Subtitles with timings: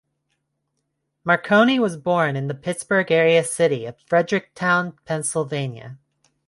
[1.23, 5.99] Marconi was born in the Pittsburgh area city of Fredericktown, Pennsylvania.